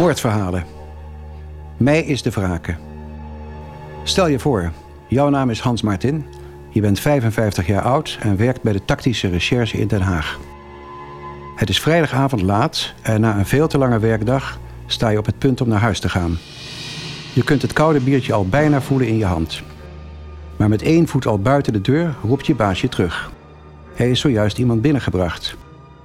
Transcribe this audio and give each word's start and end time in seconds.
Moordverhalen. 0.00 0.64
Mij 1.76 2.02
is 2.02 2.22
de 2.22 2.30
wraken. 2.30 2.78
Stel 4.04 4.26
je 4.26 4.38
voor, 4.38 4.72
jouw 5.08 5.28
naam 5.28 5.50
is 5.50 5.60
Hans 5.60 5.82
Martin. 5.82 6.24
Je 6.70 6.80
bent 6.80 7.00
55 7.00 7.66
jaar 7.66 7.82
oud 7.82 8.18
en 8.20 8.36
werkt 8.36 8.62
bij 8.62 8.72
de 8.72 8.84
tactische 8.84 9.28
recherche 9.28 9.78
in 9.78 9.86
Den 9.86 10.00
Haag. 10.00 10.38
Het 11.56 11.68
is 11.68 11.80
vrijdagavond 11.80 12.42
laat 12.42 12.94
en 13.02 13.20
na 13.20 13.38
een 13.38 13.46
veel 13.46 13.68
te 13.68 13.78
lange 13.78 13.98
werkdag 13.98 14.58
sta 14.86 15.08
je 15.08 15.18
op 15.18 15.26
het 15.26 15.38
punt 15.38 15.60
om 15.60 15.68
naar 15.68 15.80
huis 15.80 16.00
te 16.00 16.08
gaan. 16.08 16.38
Je 17.32 17.44
kunt 17.44 17.62
het 17.62 17.72
koude 17.72 18.00
biertje 18.00 18.32
al 18.32 18.48
bijna 18.48 18.80
voelen 18.80 19.08
in 19.08 19.16
je 19.16 19.24
hand. 19.24 19.62
Maar 20.56 20.68
met 20.68 20.82
één 20.82 21.08
voet 21.08 21.26
al 21.26 21.38
buiten 21.38 21.72
de 21.72 21.80
deur 21.80 22.14
roept 22.22 22.46
je 22.46 22.54
baasje 22.54 22.88
terug. 22.88 23.30
Hij 23.94 24.10
is 24.10 24.20
zojuist 24.20 24.58
iemand 24.58 24.82
binnengebracht. 24.82 25.56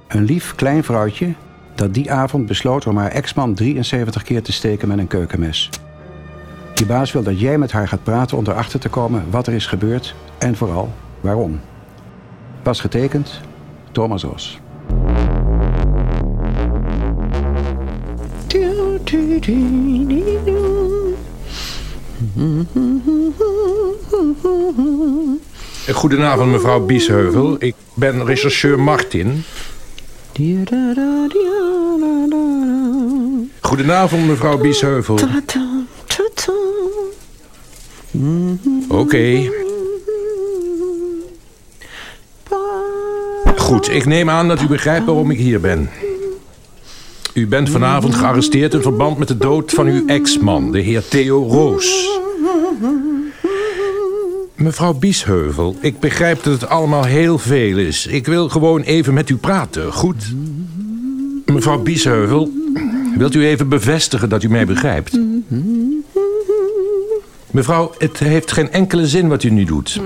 Een 0.08 0.24
lief 0.24 0.54
klein 0.54 0.84
vrouwtje 0.84 1.34
dat 1.76 1.94
die 1.94 2.12
avond 2.12 2.46
besloot 2.46 2.86
om 2.86 2.96
haar 2.96 3.10
ex-man 3.10 3.54
73 3.54 4.22
keer 4.22 4.42
te 4.42 4.52
steken 4.52 4.88
met 4.88 4.98
een 4.98 5.06
keukenmes. 5.06 5.70
Je 6.74 6.86
baas 6.86 7.12
wil 7.12 7.22
dat 7.22 7.40
jij 7.40 7.58
met 7.58 7.72
haar 7.72 7.88
gaat 7.88 8.02
praten 8.02 8.36
om 8.36 8.46
erachter 8.46 8.80
te 8.80 8.88
komen 8.88 9.24
wat 9.30 9.46
er 9.46 9.52
is 9.52 9.66
gebeurd 9.66 10.14
en 10.38 10.56
vooral 10.56 10.92
waarom. 11.20 11.60
Pas 12.62 12.80
getekend, 12.80 13.40
Thomas 13.92 14.22
Ros. 14.22 14.60
Goedenavond, 25.92 26.50
mevrouw 26.50 26.80
Biesheuvel. 26.80 27.56
Ik 27.58 27.74
ben 27.94 28.24
rechercheur 28.24 28.80
Martin. 28.80 29.44
Goedenavond, 33.60 34.26
mevrouw 34.26 34.58
Biesheuvel. 34.58 35.18
Oké. 38.88 39.50
Goed, 43.56 43.90
ik 43.90 44.06
neem 44.06 44.30
aan 44.30 44.48
dat 44.48 44.62
u 44.62 44.66
begrijpt 44.66 45.06
waarom 45.06 45.30
ik 45.30 45.38
hier 45.38 45.60
ben. 45.60 45.90
U 47.34 47.46
bent 47.46 47.70
vanavond 47.70 48.14
gearresteerd 48.14 48.74
in 48.74 48.82
verband 48.82 49.18
met 49.18 49.28
de 49.28 49.36
dood 49.36 49.72
van 49.72 49.86
uw 49.86 50.06
ex-man, 50.06 50.72
de 50.72 50.80
heer 50.80 51.08
Theo 51.08 51.46
Roos. 51.48 52.08
Mevrouw 54.56 54.92
Biesheuvel, 54.92 55.76
ik 55.80 56.00
begrijp 56.00 56.42
dat 56.42 56.52
het 56.52 56.68
allemaal 56.68 57.04
heel 57.04 57.38
veel 57.38 57.78
is. 57.78 58.06
Ik 58.06 58.26
wil 58.26 58.48
gewoon 58.48 58.80
even 58.80 59.14
met 59.14 59.28
u 59.28 59.36
praten, 59.36 59.92
goed? 59.92 60.34
Mevrouw 61.46 61.78
Biesheuvel, 61.78 62.50
wilt 63.16 63.34
u 63.34 63.46
even 63.46 63.68
bevestigen 63.68 64.28
dat 64.28 64.42
u 64.42 64.48
mij 64.48 64.66
begrijpt? 64.66 65.18
Mevrouw, 67.50 67.92
het 67.98 68.18
heeft 68.18 68.52
geen 68.52 68.72
enkele 68.72 69.06
zin 69.06 69.28
wat 69.28 69.42
u 69.42 69.50
nu 69.50 69.64
doet. 69.64 70.00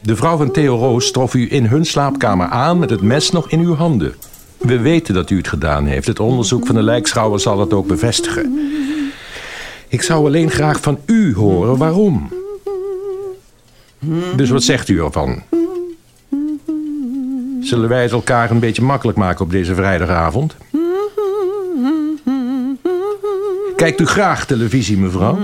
De 0.00 0.16
vrouw 0.16 0.36
van 0.36 0.50
Theo 0.50 0.76
Roos 0.76 1.10
trof 1.10 1.34
u 1.34 1.46
in 1.50 1.66
hun 1.66 1.84
slaapkamer 1.84 2.46
aan 2.46 2.78
met 2.78 2.90
het 2.90 3.02
mes 3.02 3.30
nog 3.30 3.50
in 3.50 3.60
uw 3.60 3.74
handen. 3.74 4.14
We 4.58 4.78
weten 4.78 5.14
dat 5.14 5.30
u 5.30 5.36
het 5.36 5.48
gedaan 5.48 5.86
heeft. 5.86 6.06
Het 6.06 6.20
onderzoek 6.20 6.66
van 6.66 6.74
de 6.74 6.82
lijkschouwer 6.82 7.40
zal 7.40 7.60
het 7.60 7.72
ook 7.72 7.86
bevestigen. 7.86 8.58
Ik 9.88 10.02
zou 10.02 10.26
alleen 10.26 10.50
graag 10.50 10.80
van 10.80 10.98
u 11.06 11.34
horen 11.34 11.76
waarom. 11.76 12.41
Dus 14.36 14.50
wat 14.50 14.62
zegt 14.62 14.88
u 14.88 15.00
ervan? 15.00 15.42
Zullen 17.60 17.88
wij 17.88 18.02
het 18.02 18.12
elkaar 18.12 18.50
een 18.50 18.58
beetje 18.58 18.82
makkelijk 18.82 19.18
maken 19.18 19.44
op 19.44 19.50
deze 19.50 19.74
vrijdagavond? 19.74 20.56
Kijkt 23.76 24.00
u 24.00 24.06
graag 24.06 24.46
televisie, 24.46 24.98
mevrouw? 24.98 25.38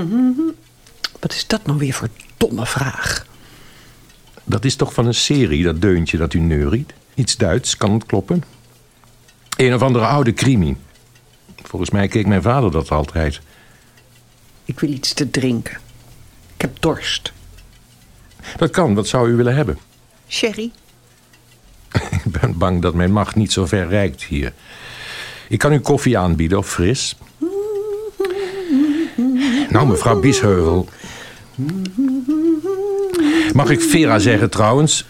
Wat 1.20 1.32
is 1.32 1.46
dat 1.46 1.66
nou 1.66 1.78
weer 1.78 1.92
voor 1.92 2.08
domme 2.36 2.66
vraag? 2.66 3.26
Dat 4.44 4.64
is 4.64 4.76
toch 4.76 4.94
van 4.94 5.06
een 5.06 5.14
serie, 5.14 5.64
dat 5.64 5.80
deuntje 5.80 6.16
dat 6.16 6.34
u 6.34 6.38
neuriet? 6.38 6.92
Iets 7.14 7.36
Duits, 7.36 7.76
kan 7.76 7.92
het 7.92 8.06
kloppen? 8.06 8.42
Een 9.56 9.74
of 9.74 9.82
andere 9.82 10.06
oude 10.06 10.32
crimi. 10.32 10.76
Volgens 11.62 11.90
mij 11.90 12.08
keek 12.08 12.26
mijn 12.26 12.42
vader 12.42 12.70
dat 12.70 12.90
altijd. 12.90 13.40
Ik 14.64 14.80
wil 14.80 14.90
iets 14.90 15.12
te 15.12 15.30
drinken. 15.30 15.78
Ik 16.54 16.60
heb 16.60 16.80
dorst. 16.80 17.32
Dat 18.56 18.70
kan, 18.70 18.94
wat 18.94 19.06
zou 19.06 19.30
u 19.30 19.36
willen 19.36 19.54
hebben? 19.54 19.78
Sherry? 20.28 20.70
Ik 22.24 22.40
ben 22.40 22.58
bang 22.58 22.82
dat 22.82 22.94
mijn 22.94 23.12
macht 23.12 23.34
niet 23.36 23.52
zo 23.52 23.66
ver 23.66 23.88
reikt 23.88 24.22
hier. 24.22 24.52
Ik 25.48 25.58
kan 25.58 25.72
u 25.72 25.78
koffie 25.78 26.18
aanbieden 26.18 26.58
of 26.58 26.68
fris. 26.68 27.16
Nou, 29.68 29.86
mevrouw 29.86 30.20
Biesheuvel. 30.20 30.88
Mag 33.52 33.70
ik 33.70 33.80
Vera 33.80 34.18
zeggen 34.18 34.50
trouwens? 34.50 35.04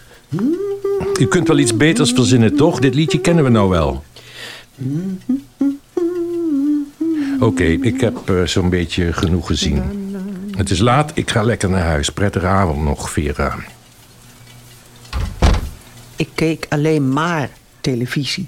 U 1.19 1.27
kunt 1.27 1.47
wel 1.47 1.57
iets 1.57 1.77
beters 1.77 2.11
verzinnen, 2.11 2.55
toch? 2.55 2.79
Dit 2.79 2.95
liedje 2.95 3.19
kennen 3.19 3.43
we 3.43 3.49
nou 3.49 3.69
wel. 3.69 4.03
Oké, 7.39 7.63
ik 7.63 8.01
heb 8.01 8.29
uh, 8.29 8.43
zo'n 8.43 8.69
beetje 8.69 9.13
genoeg 9.13 9.47
gezien. 9.47 9.98
Het 10.59 10.69
is 10.69 10.79
laat, 10.79 11.11
ik 11.13 11.31
ga 11.31 11.43
lekker 11.43 11.69
naar 11.69 11.83
huis. 11.83 12.09
Prettige 12.09 12.45
avond 12.45 12.83
nog, 12.83 13.09
Vera. 13.09 13.55
Ik 16.15 16.29
keek 16.35 16.65
alleen 16.69 17.13
maar 17.13 17.49
televisie. 17.81 18.47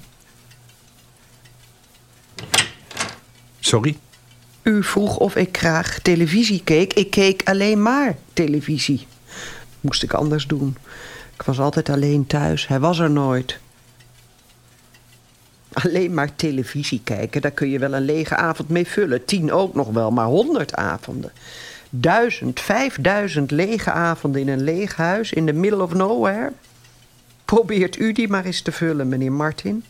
Sorry? 3.60 3.98
U 4.64 4.84
vroeg 4.84 5.18
of 5.18 5.36
ik 5.36 5.58
graag 5.58 6.00
televisie 6.00 6.62
keek. 6.64 6.94
Ik 6.94 7.12
keek 7.12 7.42
alleen 7.46 7.82
maar 7.82 8.16
televisie. 8.34 9.08
Moest 9.82 10.04
ik 10.04 10.14
anders 10.14 10.48
doen. 10.48 10.78
Ik 11.34 11.42
was 11.42 11.60
altijd 11.60 11.90
alleen 11.90 12.28
thuis. 12.28 12.68
Hij 12.68 12.80
was 12.80 13.00
er 13.00 13.12
nooit. 13.12 13.60
Alleen 15.74 16.14
maar 16.14 16.36
televisie 16.36 17.02
kijken, 17.04 17.42
daar 17.42 17.52
kun 17.52 17.70
je 17.70 17.80
wel 17.80 17.94
een 17.94 18.06
lege 18.06 18.36
avond 18.36 18.70
mee 18.70 18.88
vullen. 18.88 19.26
Tien 19.26 19.52
ook 19.52 19.76
nog 19.76 19.90
wel, 19.90 20.12
maar 20.12 20.26
honderd 20.26 20.76
avonden. 20.76 21.32
Duizend, 21.94 22.60
vijfduizend 22.60 23.52
lege 23.52 23.92
avonden 23.92 24.42
in 24.42 24.48
een 24.48 24.64
leeg 24.64 24.96
huis 24.96 25.34
in 25.34 25.46
the 25.46 25.54
middle 25.54 25.84
of 25.84 25.94
nowhere. 25.94 26.52
Probeert 27.46 28.00
u 28.00 28.12
die 28.12 28.28
maar 28.28 28.46
eens 28.46 28.62
te 28.62 28.72
vullen, 28.72 29.10
meneer 29.10 29.32
Martin. 29.32 29.84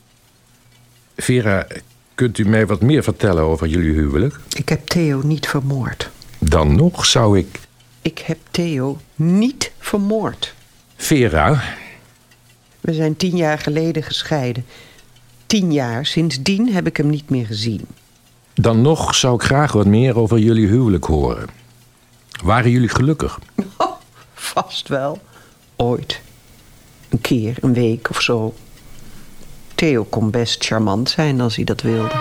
Vera, 1.16 1.68
kunt 2.16 2.38
u 2.38 2.48
mij 2.48 2.66
wat 2.66 2.82
meer 2.82 3.04
vertellen 3.04 3.44
over 3.44 3.68
jullie 3.68 3.94
huwelijk? 3.94 4.40
Ik 4.54 4.70
heb 4.70 4.88
Theo 4.88 5.22
niet 5.24 5.48
vermoord. 5.48 6.10
Dan 6.40 6.76
nog 6.76 7.06
zou 7.06 7.38
ik... 7.38 7.60
Ik 8.02 8.20
heb 8.20 8.38
Theo 8.52 8.98
niet 9.16 9.72
vermoord. 9.80 10.54
Vera? 10.96 11.64
We 12.80 12.94
zijn 12.94 13.16
tien 13.16 13.36
jaar 13.36 13.60
geleden 13.60 14.04
gescheiden. 14.04 14.66
Tien 15.46 15.74
jaar, 15.74 16.06
sindsdien 16.06 16.74
heb 16.74 16.88
ik 16.88 16.98
hem 16.98 17.10
niet 17.10 17.30
meer 17.30 17.46
gezien. 17.46 17.86
Dan 18.54 18.82
nog 18.82 19.16
zou 19.16 19.36
ik 19.36 19.42
graag 19.42 19.72
wat 19.72 19.86
meer 19.86 20.18
over 20.18 20.40
jullie 20.40 20.68
huwelijk 20.68 21.06
horen. 21.06 21.61
Waren 22.41 22.72
jullie 22.72 22.90
gelukkig? 22.90 23.40
Oh, 23.78 23.91
vast 24.34 24.88
wel. 24.88 25.22
Ooit. 25.75 26.22
Een 27.09 27.22
keer, 27.22 27.57
een 27.62 27.74
week 27.74 28.09
of 28.09 28.22
zo. 28.22 28.53
Theo 29.75 30.03
kon 30.03 30.29
best 30.29 30.66
charmant 30.66 31.09
zijn 31.09 31.41
als 31.41 31.56
hij 31.56 31.63
dat 31.63 31.81
wilde. 31.81 32.13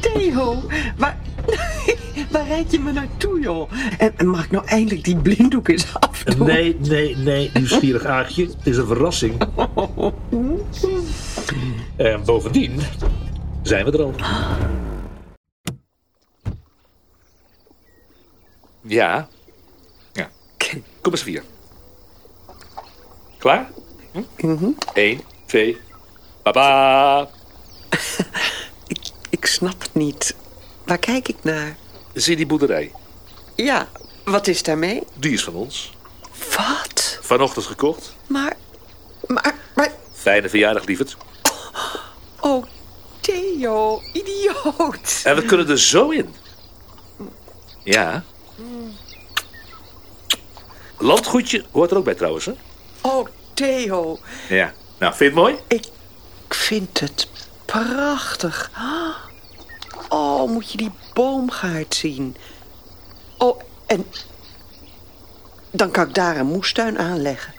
Theo, 0.00 0.62
waar, 0.96 1.18
waar 2.30 2.46
rijd 2.46 2.70
je 2.70 2.78
me 2.78 2.92
naartoe, 2.92 3.40
joh? 3.40 3.70
En, 3.98 4.12
en 4.16 4.28
mag 4.28 4.44
ik 4.44 4.50
nou 4.50 4.66
eindelijk 4.66 5.04
die 5.04 5.16
blinddoek 5.16 5.68
eens 5.68 5.94
afdoen? 5.94 6.46
Nee, 6.46 6.76
nee, 6.80 7.16
nee, 7.16 7.50
nieuwsgierig 7.54 8.04
aagje. 8.04 8.46
Het 8.46 8.56
is 8.62 8.76
een 8.76 8.86
verrassing. 8.86 9.34
En 11.98 12.24
bovendien 12.24 12.80
zijn 13.62 13.84
we 13.84 13.92
er 13.92 14.02
al. 14.02 14.14
Ja. 18.82 19.28
Ja. 20.12 20.30
Kom 21.00 21.12
eens 21.12 21.22
vier. 21.22 21.42
Klaar? 23.38 23.70
Hm? 24.36 24.72
Eén, 24.94 25.20
twee, 25.46 25.78
papa. 26.42 27.28
Ik, 28.86 28.98
ik 29.30 29.46
snap 29.46 29.80
het 29.80 29.94
niet. 29.94 30.36
Waar 30.84 30.98
kijk 30.98 31.28
ik 31.28 31.36
naar? 31.42 31.76
Zie 32.14 32.36
die 32.36 32.46
boerderij? 32.46 32.92
Ja, 33.54 33.88
wat 34.24 34.46
is 34.46 34.62
daarmee? 34.62 35.02
Die 35.14 35.32
is 35.32 35.44
van 35.44 35.54
ons. 35.54 35.96
Wat? 36.56 37.18
Vanochtend 37.22 37.66
gekocht. 37.66 38.16
Maar, 38.26 38.56
maar, 39.26 39.54
maar... 39.74 39.92
Fijne 40.12 40.48
verjaardag, 40.48 40.84
lieverd. 40.84 41.16
Oh, 42.40 42.64
Theo, 43.20 44.02
idioot. 44.12 45.20
En 45.24 45.36
we 45.36 45.42
kunnen 45.44 45.68
er 45.68 45.78
zo 45.78 46.10
in. 46.10 46.34
Ja. 47.84 48.24
Landgoedje 50.98 51.64
hoort 51.70 51.90
er 51.90 51.96
ook 51.96 52.04
bij 52.04 52.14
trouwens, 52.14 52.44
hè? 52.44 52.52
Oh, 53.00 53.26
Theo. 53.54 54.18
Ja. 54.48 54.72
Nou, 54.98 55.14
vind 55.14 55.18
je 55.18 55.24
het 55.24 55.34
mooi? 55.34 55.56
Ik 55.68 55.86
vind 56.48 57.00
het 57.00 57.28
prachtig. 57.64 58.70
Oh, 60.08 60.50
moet 60.50 60.72
je 60.72 60.78
die 60.78 60.92
boomgaard 61.14 61.94
zien. 61.94 62.36
Oh, 63.38 63.60
en 63.86 64.06
dan 65.70 65.90
kan 65.90 66.08
ik 66.08 66.14
daar 66.14 66.36
een 66.36 66.46
moestuin 66.46 66.98
aanleggen. 66.98 67.54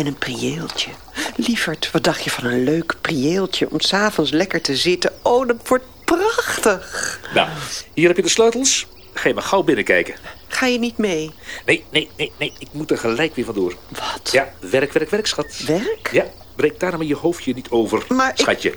En 0.00 0.06
een 0.06 0.18
prieeltje. 0.18 0.90
Lieverd, 1.36 1.90
wat 1.90 2.04
dacht 2.04 2.24
je 2.24 2.30
van 2.30 2.44
een 2.44 2.64
leuk 2.64 2.94
prieeltje 3.00 3.70
om 3.70 3.80
s'avonds 3.80 4.30
lekker 4.30 4.60
te 4.60 4.76
zitten? 4.76 5.12
Oh, 5.22 5.46
dat 5.46 5.56
wordt 5.68 5.84
prachtig. 6.04 7.20
Nou, 7.34 7.48
hier 7.94 8.06
heb 8.06 8.16
je 8.16 8.22
de 8.22 8.28
sleutels. 8.28 8.86
Ga 9.14 9.28
je 9.28 9.34
maar 9.34 9.42
gauw 9.42 9.62
binnenkijken. 9.62 10.14
Ga 10.48 10.66
je 10.66 10.78
niet 10.78 10.98
mee? 10.98 11.30
Nee, 11.66 11.84
nee, 11.90 12.10
nee, 12.16 12.32
nee. 12.38 12.52
Ik 12.58 12.68
moet 12.72 12.90
er 12.90 12.98
gelijk 12.98 13.34
weer 13.34 13.44
vandoor. 13.44 13.76
Wat? 13.88 14.32
Ja, 14.32 14.52
werk, 14.60 14.92
werk, 14.92 15.10
werk, 15.10 15.26
schat. 15.26 15.58
Werk? 15.66 16.08
Ja, 16.12 16.24
breek 16.56 16.80
daar 16.80 16.96
maar 16.96 17.06
je 17.06 17.16
hoofdje 17.16 17.54
niet 17.54 17.70
over, 17.70 18.04
Maar 18.08 18.32
schatje. 18.34 18.74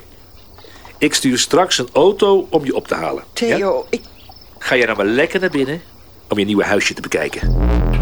Ik... 0.98 1.14
stuur 1.14 1.38
straks 1.38 1.78
een 1.78 1.88
auto 1.92 2.46
om 2.50 2.64
je 2.64 2.74
op 2.74 2.88
te 2.88 2.94
halen. 2.94 3.24
Ja? 3.34 3.56
Theo, 3.56 3.86
ik... 3.90 4.02
Ga 4.58 4.74
je 4.74 4.86
dan 4.86 4.96
maar 4.96 5.06
lekker 5.06 5.40
naar 5.40 5.50
binnen 5.50 5.82
om 6.28 6.38
je 6.38 6.44
nieuwe 6.44 6.64
huisje 6.64 6.94
te 6.94 7.00
bekijken. 7.00 7.93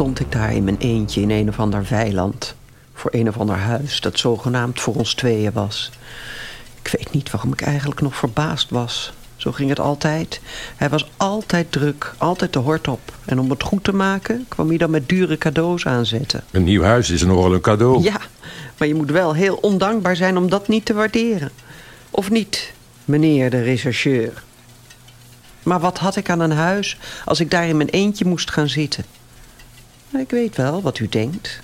Stond 0.00 0.20
ik 0.20 0.32
daar 0.32 0.54
in 0.54 0.64
mijn 0.64 0.78
eentje 0.78 1.20
in 1.20 1.30
een 1.30 1.48
of 1.48 1.58
ander 1.58 1.86
weiland. 1.90 2.54
Voor 2.94 3.10
een 3.14 3.28
of 3.28 3.38
ander 3.38 3.56
huis 3.56 4.00
dat 4.00 4.18
zogenaamd 4.18 4.80
voor 4.80 4.94
ons 4.94 5.14
tweeën 5.14 5.52
was. 5.52 5.90
Ik 6.82 6.90
weet 6.92 7.12
niet 7.12 7.30
waarom 7.30 7.52
ik 7.52 7.60
eigenlijk 7.60 8.00
nog 8.00 8.16
verbaasd 8.16 8.70
was. 8.70 9.12
Zo 9.36 9.52
ging 9.52 9.68
het 9.68 9.80
altijd. 9.80 10.40
Hij 10.76 10.88
was 10.88 11.10
altijd 11.16 11.72
druk, 11.72 12.14
altijd 12.18 12.52
de 12.52 12.58
hort 12.58 12.88
op. 12.88 13.00
En 13.24 13.38
om 13.38 13.50
het 13.50 13.62
goed 13.62 13.84
te 13.84 13.92
maken 13.92 14.44
kwam 14.48 14.68
hij 14.68 14.76
dan 14.76 14.90
met 14.90 15.08
dure 15.08 15.38
cadeaus 15.38 15.86
aanzetten. 15.86 16.44
Een 16.50 16.64
nieuw 16.64 16.82
huis 16.82 17.10
is 17.10 17.22
nogal 17.22 17.54
een 17.54 17.60
cadeau. 17.60 18.02
Ja, 18.02 18.20
maar 18.78 18.88
je 18.88 18.94
moet 18.94 19.10
wel 19.10 19.34
heel 19.34 19.54
ondankbaar 19.54 20.16
zijn 20.16 20.36
om 20.36 20.50
dat 20.50 20.68
niet 20.68 20.84
te 20.84 20.94
waarderen. 20.94 21.50
Of 22.10 22.30
niet, 22.30 22.72
meneer 23.04 23.50
de 23.50 23.62
rechercheur? 23.62 24.42
Maar 25.62 25.80
wat 25.80 25.98
had 25.98 26.16
ik 26.16 26.30
aan 26.30 26.40
een 26.40 26.52
huis 26.52 26.98
als 27.24 27.40
ik 27.40 27.50
daar 27.50 27.68
in 27.68 27.76
mijn 27.76 27.88
eentje 27.88 28.24
moest 28.24 28.50
gaan 28.50 28.68
zitten? 28.68 29.04
Nou, 30.10 30.24
Ik 30.24 30.30
weet 30.30 30.56
wel 30.56 30.82
wat 30.82 30.98
u 30.98 31.08
denkt. 31.08 31.60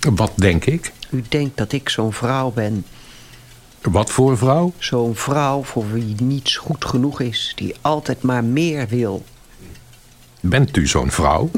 Wat 0.00 0.32
denk 0.34 0.64
ik? 0.64 0.92
U 1.10 1.24
denkt 1.28 1.56
dat 1.56 1.72
ik 1.72 1.88
zo'n 1.88 2.12
vrouw 2.12 2.50
ben. 2.50 2.86
Wat 3.82 4.10
voor 4.10 4.38
vrouw? 4.38 4.72
Zo'n 4.78 5.16
vrouw 5.16 5.62
voor 5.62 5.92
wie 5.92 6.14
niets 6.22 6.56
goed 6.56 6.84
genoeg 6.84 7.20
is. 7.20 7.52
Die 7.56 7.74
altijd 7.80 8.22
maar 8.22 8.44
meer 8.44 8.88
wil. 8.88 9.24
Bent 10.40 10.76
u 10.76 10.86
zo'n 10.86 11.10
vrouw? 11.10 11.50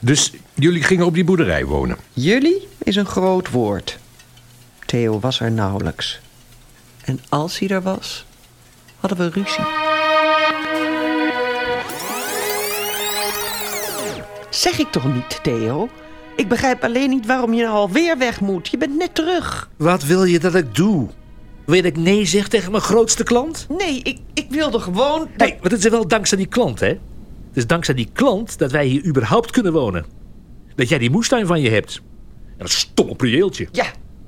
dus 0.00 0.32
jullie 0.54 0.82
gingen 0.82 1.06
op 1.06 1.14
die 1.14 1.24
boerderij 1.24 1.64
wonen. 1.64 1.96
Jullie 2.12 2.68
is 2.78 2.96
een 2.96 3.06
groot 3.06 3.50
woord. 3.50 3.98
Theo 4.86 5.20
was 5.20 5.40
er 5.40 5.50
nauwelijks. 5.50 6.20
En 7.00 7.20
als 7.28 7.58
hij 7.58 7.68
er 7.68 7.82
was, 7.82 8.24
hadden 9.00 9.18
we 9.18 9.28
ruzie. 9.28 9.91
Zeg 14.52 14.78
ik 14.78 14.90
toch 14.90 15.12
niet, 15.14 15.40
Theo? 15.42 15.88
Ik 16.36 16.48
begrijp 16.48 16.84
alleen 16.84 17.10
niet 17.10 17.26
waarom 17.26 17.54
je 17.54 17.62
nou 17.62 17.74
alweer 17.74 18.18
weg 18.18 18.40
moet. 18.40 18.68
Je 18.68 18.78
bent 18.78 18.96
net 18.96 19.14
terug. 19.14 19.70
Wat 19.76 20.04
wil 20.04 20.24
je 20.24 20.38
dat 20.38 20.54
ik 20.54 20.74
doe? 20.74 21.08
Wil 21.66 21.74
je 21.74 21.82
dat 21.82 21.90
ik 21.90 21.96
nee 21.98 22.24
zeg 22.24 22.48
tegen 22.48 22.70
mijn 22.70 22.82
grootste 22.82 23.22
klant? 23.24 23.66
Nee, 23.78 24.00
ik, 24.02 24.18
ik 24.34 24.46
wilde 24.50 24.78
gewoon... 24.78 25.18
dat- 25.36 25.48
Nee, 25.48 25.58
maar 25.62 25.70
het 25.70 25.84
is 25.84 25.90
wel 25.90 26.08
dankzij 26.08 26.38
die 26.38 26.46
klant, 26.46 26.80
hè? 26.80 26.86
Het 26.88 27.60
is 27.60 27.66
dankzij 27.66 27.94
die 27.94 28.08
klant 28.12 28.58
dat 28.58 28.70
wij 28.70 28.86
hier 28.86 29.04
überhaupt 29.06 29.50
kunnen 29.50 29.72
wonen. 29.72 30.04
Dat 30.74 30.88
jij 30.88 30.98
die 30.98 31.10
moestuin 31.10 31.46
van 31.46 31.60
je 31.60 31.70
hebt. 31.70 32.00
En 32.46 32.58
dat 32.58 32.70
stomme 32.70 33.14
prieeltje. 33.14 33.68
Ja, 33.72 33.86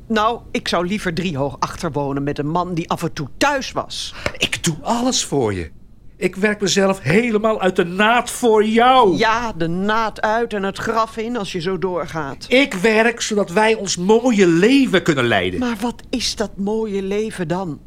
nou, 0.08 0.40
ik 0.50 0.68
zou 0.68 0.86
liever 0.86 1.14
driehoog 1.14 1.56
achterwonen 1.58 2.22
met 2.22 2.38
een 2.38 2.48
man 2.48 2.74
die 2.74 2.90
af 2.90 3.02
en 3.02 3.12
toe 3.12 3.28
thuis 3.36 3.72
was. 3.72 4.14
Ik 4.38 4.64
doe 4.64 4.76
alles 4.82 5.24
voor 5.24 5.54
je. 5.54 5.70
Ik 6.16 6.36
werk 6.36 6.60
mezelf 6.60 7.00
helemaal 7.00 7.60
uit 7.60 7.76
de 7.76 7.84
naad 7.84 8.30
voor 8.30 8.64
jou. 8.64 9.16
Ja, 9.16 9.52
de 9.52 9.66
naad 9.68 10.20
uit 10.20 10.52
en 10.52 10.62
het 10.62 10.78
graf 10.78 11.16
in 11.16 11.36
als 11.36 11.52
je 11.52 11.60
zo 11.60 11.78
doorgaat. 11.78 12.46
Ik 12.48 12.74
werk 12.74 13.20
zodat 13.20 13.50
wij 13.50 13.74
ons 13.74 13.96
mooie 13.96 14.46
leven 14.46 15.02
kunnen 15.02 15.26
leiden. 15.26 15.60
Maar 15.60 15.76
wat 15.80 16.02
is 16.10 16.36
dat 16.36 16.50
mooie 16.56 17.02
leven 17.02 17.48
dan? 17.48 17.80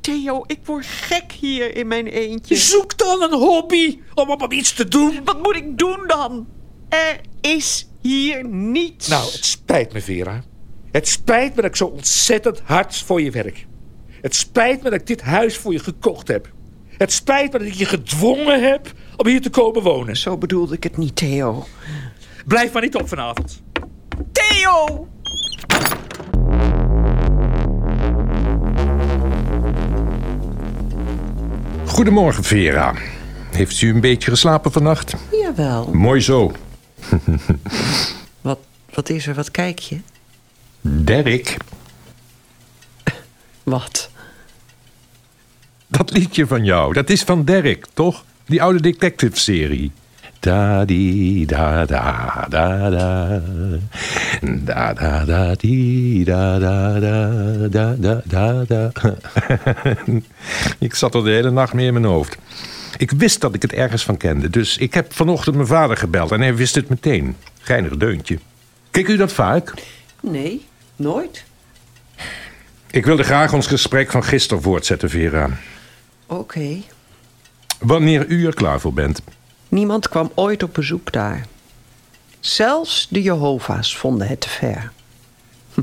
Theo, 0.00 0.44
ik 0.46 0.58
word 0.64 0.86
gek 0.86 1.32
hier 1.32 1.76
in 1.76 1.86
mijn 1.86 2.06
eentje. 2.06 2.56
Zoek 2.56 2.98
dan 2.98 3.22
een 3.22 3.38
hobby 3.38 3.98
om 4.14 4.30
op 4.30 4.52
iets 4.52 4.74
te 4.74 4.88
doen. 4.88 5.20
Wat 5.24 5.42
moet 5.42 5.56
ik 5.56 5.78
doen 5.78 6.04
dan? 6.06 6.46
Er 6.88 7.20
is 7.40 7.88
hier 8.00 8.48
niets. 8.48 9.08
Nou, 9.08 9.32
het 9.32 9.44
spijt 9.44 9.92
me, 9.92 10.00
Vera. 10.00 10.42
Het 10.90 11.08
spijt 11.08 11.54
me 11.54 11.62
dat 11.62 11.70
ik 11.70 11.76
zo 11.76 11.86
ontzettend 11.86 12.60
hard 12.64 12.96
voor 12.96 13.22
je 13.22 13.30
werk. 13.30 13.66
Het 14.20 14.34
spijt 14.34 14.82
me 14.82 14.90
dat 14.90 15.00
ik 15.00 15.06
dit 15.06 15.22
huis 15.22 15.56
voor 15.56 15.72
je 15.72 15.78
gekocht 15.78 16.28
heb. 16.28 16.52
Het 16.98 17.12
spijt 17.12 17.52
me 17.52 17.58
dat 17.58 17.66
ik 17.68 17.74
je 17.74 17.84
gedwongen 17.84 18.62
heb 18.62 18.92
om 19.16 19.26
hier 19.26 19.40
te 19.40 19.50
komen 19.50 19.82
wonen. 19.82 20.16
Zo 20.16 20.38
bedoelde 20.38 20.74
ik 20.74 20.82
het 20.82 20.96
niet, 20.96 21.16
Theo. 21.16 21.66
Blijf 22.46 22.72
maar 22.72 22.82
niet 22.82 22.94
op 22.94 23.08
vanavond. 23.08 23.62
Theo! 24.32 25.08
Goedemorgen, 31.86 32.44
Vera. 32.44 32.94
Heeft 33.50 33.80
u 33.80 33.88
een 33.90 34.00
beetje 34.00 34.30
geslapen 34.30 34.72
vannacht? 34.72 35.14
Jawel. 35.30 35.90
Mooi 35.92 36.20
zo. 36.20 36.52
Wat, 38.40 38.58
wat 38.94 39.08
is 39.08 39.26
er? 39.26 39.34
Wat 39.34 39.50
kijk 39.50 39.78
je? 39.78 40.00
Derek, 40.80 41.56
Wat? 43.62 44.10
Dat 45.86 46.10
liedje 46.12 46.46
van 46.46 46.64
jou, 46.64 46.92
dat 46.92 47.10
is 47.10 47.22
van 47.22 47.44
Derek, 47.44 47.86
toch? 47.94 48.24
Die 48.46 48.62
oude 48.62 48.80
detective-serie. 48.80 49.90
Da 50.40 50.84
di 50.84 51.46
da 51.46 51.84
da 51.84 52.46
da 52.48 52.90
da. 52.90 53.40
Da 54.42 55.24
da 55.24 55.54
di 55.54 56.24
da 56.24 56.58
da 56.58 56.98
da 56.98 57.94
da 57.96 58.22
da 58.24 58.64
da 58.64 58.92
ik 60.78 60.94
zat 60.94 61.14
er 61.14 61.24
de 61.24 61.30
hele 61.30 61.50
nacht 61.50 61.72
mee 61.72 61.86
in 61.86 61.92
mijn 61.92 62.04
hoofd. 62.04 62.36
Ik 62.96 63.10
wist 63.10 63.40
dat 63.40 63.54
ik 63.54 63.62
het 63.62 63.72
ergens 63.72 64.04
van 64.04 64.16
kende, 64.16 64.50
dus 64.50 64.78
ik 64.78 64.94
heb 64.94 65.12
vanochtend 65.12 65.56
mijn 65.56 65.68
vader 65.68 65.96
gebeld 65.96 66.32
en 66.32 66.40
hij 66.40 66.56
wist 66.56 66.74
het 66.74 66.88
meteen. 66.88 67.36
Geinig 67.60 67.96
deuntje. 67.96 68.38
Kijk 68.90 69.08
u 69.08 69.16
dat 69.16 69.32
vaak? 69.32 69.74
Nee, 70.20 70.66
nooit. 70.96 71.44
Ik 72.94 73.04
wilde 73.04 73.22
graag 73.22 73.52
ons 73.52 73.66
gesprek 73.66 74.10
van 74.10 74.24
gisteren 74.24 74.62
voortzetten, 74.62 75.10
Vera. 75.10 75.50
Oké. 76.26 76.82
Wanneer 77.78 78.26
u 78.26 78.46
er 78.46 78.54
klaar 78.54 78.80
voor 78.80 78.92
bent. 78.92 79.22
Niemand 79.68 80.08
kwam 80.08 80.30
ooit 80.34 80.62
op 80.62 80.74
bezoek 80.74 81.12
daar. 81.12 81.46
Zelfs 82.40 83.06
de 83.10 83.22
Jehovah's 83.22 83.96
vonden 83.96 84.28
het 84.28 84.40
te 84.40 84.48
ver. 84.48 84.92
Hm, 85.74 85.80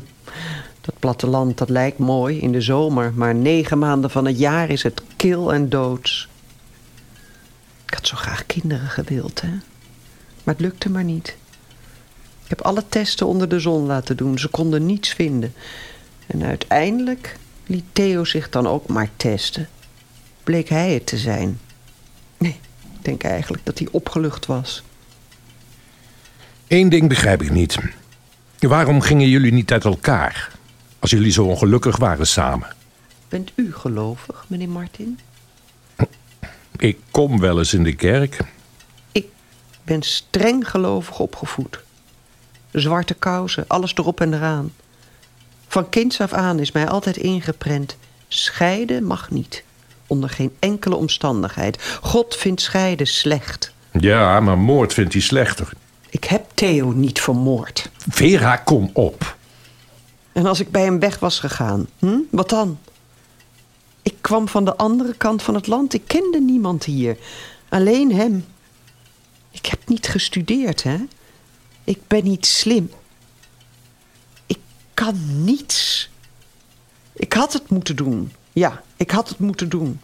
Dat 0.81 0.99
platteland, 0.99 1.57
dat 1.57 1.69
lijkt 1.69 1.97
mooi 1.97 2.39
in 2.39 2.51
de 2.51 2.61
zomer... 2.61 3.13
maar 3.15 3.35
negen 3.35 3.79
maanden 3.79 4.09
van 4.09 4.25
het 4.25 4.39
jaar 4.39 4.69
is 4.69 4.83
het 4.83 5.01
kil 5.15 5.53
en 5.53 5.69
doods. 5.69 6.27
Ik 7.85 7.93
had 7.93 8.07
zo 8.07 8.15
graag 8.15 8.45
kinderen 8.45 8.87
gewild, 8.87 9.41
hè. 9.41 9.49
Maar 10.43 10.55
het 10.55 10.59
lukte 10.59 10.89
maar 10.89 11.03
niet. 11.03 11.27
Ik 12.43 12.49
heb 12.49 12.61
alle 12.61 12.83
testen 12.89 13.27
onder 13.27 13.49
de 13.49 13.59
zon 13.59 13.85
laten 13.85 14.17
doen. 14.17 14.39
Ze 14.39 14.47
konden 14.47 14.85
niets 14.85 15.09
vinden. 15.09 15.53
En 16.31 16.43
uiteindelijk 16.43 17.37
liet 17.65 17.83
Theo 17.91 18.23
zich 18.23 18.49
dan 18.49 18.67
ook 18.67 18.87
maar 18.87 19.09
testen. 19.15 19.69
Bleek 20.43 20.69
hij 20.69 20.93
het 20.93 21.05
te 21.05 21.17
zijn. 21.17 21.59
Nee, 22.37 22.59
ik 22.81 23.05
denk 23.05 23.23
eigenlijk 23.23 23.65
dat 23.65 23.77
hij 23.77 23.87
opgelucht 23.91 24.45
was. 24.45 24.83
Eén 26.67 26.89
ding 26.89 27.09
begrijp 27.09 27.41
ik 27.41 27.51
niet. 27.51 27.77
Waarom 28.59 29.01
gingen 29.01 29.29
jullie 29.29 29.51
niet 29.53 29.71
uit 29.71 29.85
elkaar? 29.85 30.51
Als 30.99 31.11
jullie 31.11 31.31
zo 31.31 31.45
ongelukkig 31.45 31.97
waren 31.97 32.27
samen. 32.27 32.67
Bent 33.29 33.51
u 33.55 33.73
gelovig, 33.73 34.45
meneer 34.47 34.69
Martin? 34.69 35.19
Ik 36.77 36.99
kom 37.11 37.39
wel 37.39 37.57
eens 37.57 37.73
in 37.73 37.83
de 37.83 37.95
kerk. 37.95 38.37
Ik 39.11 39.27
ben 39.83 40.01
streng 40.01 40.69
gelovig 40.69 41.19
opgevoed. 41.19 41.79
Zwarte 42.71 43.13
kousen, 43.13 43.65
alles 43.67 43.95
erop 43.95 44.21
en 44.21 44.33
eraan. 44.33 44.71
Van 45.71 45.89
kinds 45.89 46.21
af 46.21 46.33
aan 46.33 46.59
is 46.59 46.71
mij 46.71 46.87
altijd 46.87 47.17
ingeprent... 47.17 47.97
scheiden 48.27 49.03
mag 49.03 49.29
niet, 49.29 49.63
onder 50.07 50.29
geen 50.29 50.55
enkele 50.59 50.95
omstandigheid. 50.95 51.97
God 52.01 52.35
vindt 52.35 52.61
scheiden 52.61 53.07
slecht. 53.07 53.73
Ja, 53.91 54.39
maar 54.39 54.57
moord 54.57 54.93
vindt 54.93 55.13
hij 55.13 55.21
slechter. 55.21 55.69
Ik 56.09 56.23
heb 56.23 56.45
Theo 56.53 56.91
niet 56.91 57.21
vermoord. 57.21 57.89
Vera, 58.09 58.55
kom 58.55 58.89
op. 58.93 59.35
En 60.31 60.45
als 60.45 60.59
ik 60.59 60.71
bij 60.71 60.83
hem 60.83 60.99
weg 60.99 61.19
was 61.19 61.39
gegaan, 61.39 61.87
hm? 61.99 62.19
wat 62.29 62.49
dan? 62.49 62.77
kwam 64.21 64.47
van 64.47 64.65
de 64.65 64.75
andere 64.75 65.13
kant 65.13 65.41
van 65.41 65.55
het 65.55 65.67
land. 65.67 65.93
Ik 65.93 66.03
kende 66.07 66.41
niemand 66.41 66.83
hier. 66.83 67.17
Alleen 67.69 68.13
hem. 68.13 68.45
Ik 69.51 69.65
heb 69.65 69.79
niet 69.85 70.07
gestudeerd, 70.07 70.83
hè? 70.83 70.97
Ik 71.83 71.99
ben 72.07 72.23
niet 72.23 72.45
slim. 72.45 72.91
Ik 75.01 75.07
kan 75.07 75.43
niets. 75.43 76.09
Ik 77.13 77.33
had 77.33 77.53
het 77.53 77.69
moeten 77.69 77.95
doen. 77.95 78.31
Ja, 78.53 78.81
ik 78.97 79.11
had 79.11 79.29
het 79.29 79.39
moeten 79.39 79.69
doen. 79.69 79.99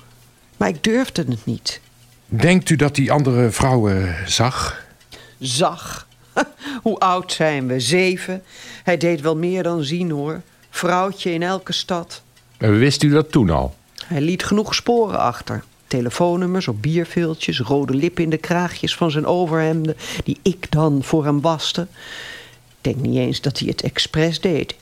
Maar 0.57 0.67
ik 0.67 0.83
durfde 0.83 1.25
het 1.27 1.45
niet. 1.45 1.81
Denkt 2.25 2.69
u 2.69 2.75
dat 2.75 2.95
die 2.95 3.11
andere 3.11 3.51
vrouwen 3.51 4.15
zag? 4.25 4.85
Zag. 5.39 6.07
Hoe 6.83 6.99
oud 6.99 7.31
zijn 7.31 7.67
we? 7.67 7.79
Zeven. 7.79 8.43
Hij 8.83 8.97
deed 8.97 9.21
wel 9.21 9.35
meer 9.35 9.63
dan 9.63 9.83
zien, 9.83 10.11
hoor. 10.11 10.41
Vrouwtje 10.69 11.31
in 11.31 11.43
elke 11.43 11.73
stad. 11.73 12.21
En 12.57 12.79
wist 12.79 13.03
u 13.03 13.09
dat 13.09 13.31
toen 13.31 13.49
al? 13.49 13.75
Hij 14.05 14.21
liet 14.21 14.43
genoeg 14.43 14.75
sporen 14.75 15.19
achter. 15.19 15.63
Telefoonnummers 15.87 16.67
op 16.67 16.81
bierveeltjes, 16.81 17.59
rode 17.59 17.93
lippen 17.93 18.23
in 18.23 18.29
de 18.29 18.37
kraagjes 18.37 18.95
van 18.95 19.11
zijn 19.11 19.25
overhemden, 19.25 19.97
die 20.23 20.39
ik 20.41 20.71
dan 20.71 21.03
voor 21.03 21.25
hem 21.25 21.41
waste. 21.41 21.81
Ik 22.67 22.93
denk 22.93 22.95
niet 22.95 23.17
eens 23.17 23.41
dat 23.41 23.59
hij 23.59 23.67
het 23.67 23.81
expres 23.81 24.41
deed. 24.41 24.75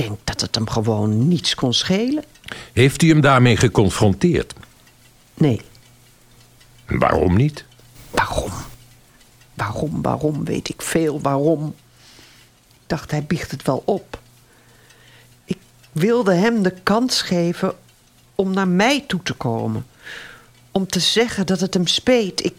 Denk 0.00 0.18
dat 0.24 0.40
het 0.40 0.54
hem 0.54 0.68
gewoon 0.70 1.28
niets 1.28 1.54
kon 1.54 1.72
schelen. 1.74 2.24
Heeft 2.72 3.02
u 3.02 3.08
hem 3.08 3.20
daarmee 3.20 3.56
geconfronteerd? 3.56 4.54
Nee, 5.34 5.60
Waarom 6.86 7.36
niet? 7.36 7.64
waarom? 8.10 8.50
Waarom, 9.54 10.02
waarom, 10.02 10.44
weet 10.44 10.68
ik 10.68 10.82
veel, 10.82 11.20
waarom? 11.20 11.74
Ik 12.72 12.86
dacht, 12.86 13.10
hij 13.10 13.24
biecht 13.24 13.50
het 13.50 13.62
wel 13.62 13.82
op. 13.86 14.18
Ik 15.44 15.58
wilde 15.92 16.34
hem 16.34 16.62
de 16.62 16.74
kans 16.82 17.22
geven 17.22 17.74
om 18.34 18.50
naar 18.54 18.68
mij 18.68 19.04
toe 19.06 19.22
te 19.22 19.34
komen. 19.34 19.86
Om 20.70 20.86
te 20.86 21.00
zeggen 21.00 21.46
dat 21.46 21.60
het 21.60 21.74
hem 21.74 21.86
speet. 21.86 22.44
Ik, 22.44 22.54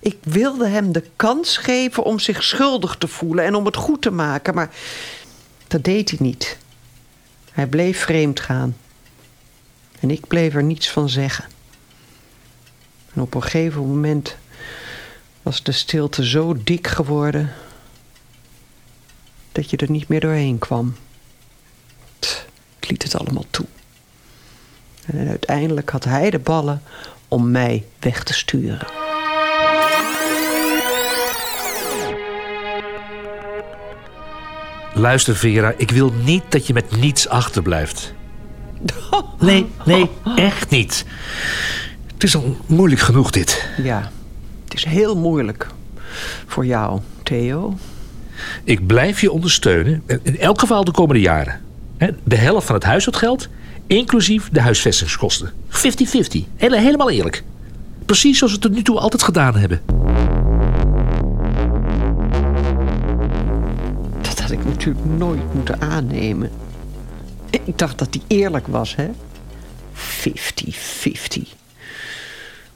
ik 0.00 0.16
wilde 0.22 0.66
hem 0.66 0.92
de 0.92 1.04
kans 1.16 1.56
geven 1.56 2.02
om 2.04 2.18
zich 2.18 2.42
schuldig 2.42 2.96
te 2.96 3.08
voelen 3.08 3.44
en 3.44 3.54
om 3.54 3.64
het 3.66 3.76
goed 3.76 4.02
te 4.02 4.10
maken. 4.10 4.54
Maar 4.54 4.70
dat 5.68 5.84
deed 5.84 6.10
hij 6.10 6.18
niet. 6.22 6.58
Hij 7.52 7.66
bleef 7.66 8.00
vreemd 8.00 8.40
gaan. 8.40 8.76
En 10.00 10.10
ik 10.10 10.26
bleef 10.26 10.54
er 10.54 10.62
niets 10.62 10.90
van 10.90 11.08
zeggen. 11.08 11.44
En 13.14 13.22
op 13.22 13.34
een 13.34 13.42
gegeven 13.42 13.80
moment 13.80 14.36
was 15.42 15.62
de 15.62 15.72
stilte 15.72 16.26
zo 16.26 16.62
dik 16.62 16.86
geworden 16.86 17.52
dat 19.52 19.70
je 19.70 19.76
er 19.76 19.90
niet 19.90 20.08
meer 20.08 20.20
doorheen 20.20 20.58
kwam. 20.58 20.96
Ik 22.78 22.90
liet 22.90 23.02
het 23.02 23.16
allemaal 23.16 23.46
toe. 23.50 23.66
En 25.06 25.28
uiteindelijk 25.28 25.90
had 25.90 26.04
hij 26.04 26.30
de 26.30 26.38
ballen 26.38 26.82
om 27.28 27.50
mij 27.50 27.84
weg 27.98 28.24
te 28.24 28.34
sturen. 28.34 29.01
Luister, 34.94 35.36
Vera, 35.36 35.74
ik 35.76 35.90
wil 35.90 36.12
niet 36.24 36.42
dat 36.48 36.66
je 36.66 36.72
met 36.72 36.96
niets 37.00 37.28
achterblijft. 37.28 38.12
Nee, 39.40 39.66
nee, 39.84 40.10
echt 40.36 40.70
niet. 40.70 41.04
Het 42.14 42.22
is 42.22 42.34
al 42.36 42.56
moeilijk 42.66 43.00
genoeg, 43.00 43.30
dit. 43.30 43.68
Ja, 43.82 44.10
het 44.64 44.74
is 44.74 44.84
heel 44.84 45.16
moeilijk 45.16 45.66
voor 46.46 46.66
jou, 46.66 47.00
Theo. 47.22 47.76
Ik 48.64 48.86
blijf 48.86 49.20
je 49.20 49.30
ondersteunen, 49.32 50.02
in 50.22 50.38
elk 50.38 50.60
geval 50.60 50.84
de 50.84 50.90
komende 50.90 51.20
jaren. 51.20 51.60
De 52.24 52.36
helft 52.36 52.66
van 52.66 52.74
het 52.74 52.84
huishoudgeld, 52.84 53.48
inclusief 53.86 54.48
de 54.52 54.60
huisvestingskosten. 54.60 55.52
50-50, 55.70 55.78
Hele- 56.56 56.78
helemaal 56.78 57.10
eerlijk. 57.10 57.42
Precies 58.06 58.38
zoals 58.38 58.52
we 58.52 58.58
het 58.58 58.68
tot 58.68 58.76
nu 58.76 58.82
toe 58.84 58.98
altijd 58.98 59.22
gedaan 59.22 59.54
hebben. 59.56 59.80
Ik 64.62 64.68
natuurlijk 64.68 65.04
nooit 65.06 65.54
moeten 65.54 65.80
aannemen. 65.80 66.50
Ik 67.50 67.78
dacht 67.78 67.98
dat 67.98 68.14
hij 68.14 68.38
eerlijk 68.38 68.66
was, 68.66 68.96
hè? 68.96 69.10
50-50. 69.10 69.12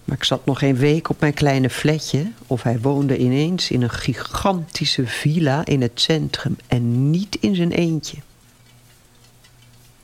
Maar 0.04 0.16
ik 0.16 0.24
zat 0.24 0.46
nog 0.46 0.58
geen 0.58 0.76
week 0.76 1.08
op 1.08 1.20
mijn 1.20 1.34
kleine 1.34 1.70
flatje... 1.70 2.30
of 2.46 2.62
hij 2.62 2.80
woonde 2.80 3.18
ineens 3.18 3.70
in 3.70 3.82
een 3.82 3.90
gigantische 3.90 5.06
villa 5.06 5.64
in 5.64 5.82
het 5.82 6.00
centrum... 6.00 6.56
en 6.66 7.10
niet 7.10 7.36
in 7.40 7.54
zijn 7.54 7.72
eentje. 7.72 8.16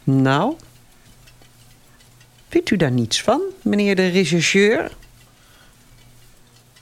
Nou? 0.05 0.57
Vindt 2.49 2.71
u 2.71 2.77
daar 2.77 2.91
niets 2.91 3.23
van, 3.23 3.41
meneer 3.63 3.97
de 3.97 4.09
rechercheur? 4.09 4.93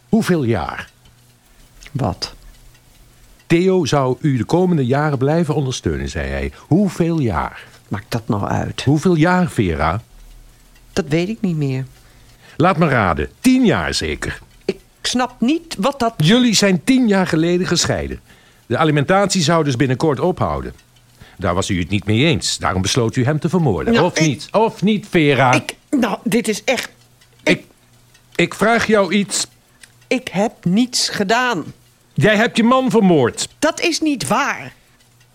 Hoeveel 0.08 0.42
jaar? 0.42 0.90
Wat? 1.92 2.34
Theo 3.50 3.84
zou 3.84 4.16
u 4.20 4.36
de 4.36 4.44
komende 4.44 4.86
jaren 4.86 5.18
blijven 5.18 5.54
ondersteunen, 5.54 6.08
zei 6.08 6.28
hij. 6.28 6.52
Hoeveel 6.58 7.20
jaar? 7.20 7.62
Maakt 7.88 8.10
dat 8.10 8.28
nou 8.28 8.48
uit? 8.48 8.82
Hoeveel 8.84 9.14
jaar, 9.14 9.50
Vera? 9.50 10.02
Dat 10.92 11.04
weet 11.08 11.28
ik 11.28 11.40
niet 11.40 11.56
meer. 11.56 11.84
Laat 12.56 12.76
me 12.76 12.88
raden. 12.88 13.28
Tien 13.40 13.64
jaar 13.64 13.94
zeker. 13.94 14.38
Ik 14.64 14.78
snap 15.02 15.34
niet 15.40 15.76
wat 15.78 15.98
dat... 15.98 16.14
Jullie 16.16 16.54
zijn 16.54 16.84
tien 16.84 17.08
jaar 17.08 17.26
geleden 17.26 17.66
gescheiden. 17.66 18.20
De 18.66 18.76
alimentatie 18.76 19.42
zou 19.42 19.64
dus 19.64 19.76
binnenkort 19.76 20.20
ophouden. 20.20 20.72
Daar 21.36 21.54
was 21.54 21.70
u 21.70 21.78
het 21.78 21.88
niet 21.88 22.04
mee 22.04 22.24
eens. 22.24 22.58
Daarom 22.58 22.82
besloot 22.82 23.16
u 23.16 23.24
hem 23.24 23.38
te 23.38 23.48
vermoorden. 23.48 23.92
Nou, 23.92 24.06
of 24.06 24.18
ik- 24.18 24.26
niet? 24.26 24.48
Of 24.52 24.82
niet, 24.82 25.06
Vera? 25.10 25.52
Ik... 25.52 25.74
Nou, 25.90 26.18
dit 26.24 26.48
is 26.48 26.64
echt... 26.64 26.90
ik, 27.42 27.64
ik 28.34 28.54
vraag 28.54 28.86
jou 28.86 29.12
iets. 29.14 29.46
Ik 30.06 30.28
heb 30.28 30.52
niets 30.64 31.08
gedaan. 31.08 31.64
Jij 32.20 32.36
hebt 32.36 32.56
je 32.56 32.62
man 32.62 32.90
vermoord. 32.90 33.48
Dat 33.58 33.80
is 33.80 34.00
niet 34.00 34.26
waar. 34.26 34.72